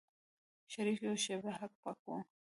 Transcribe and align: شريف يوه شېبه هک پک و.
شريف 0.73 0.97
يوه 1.05 1.17
شېبه 1.25 1.51
هک 1.59 1.73
پک 1.81 1.99
و. 2.05 2.09